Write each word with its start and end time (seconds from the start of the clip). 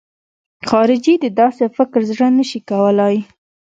خارجي 0.69 1.15
د 1.23 1.25
داسې 1.39 1.65
فکر 1.77 1.99
زړه 2.11 2.27
نه 2.37 2.43
شي 2.49 2.59
کولای. 2.69 3.15